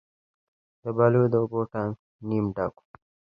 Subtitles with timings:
[0.81, 1.95] د بلو د اوبو ټانک
[2.27, 2.85] نیمه ډک و.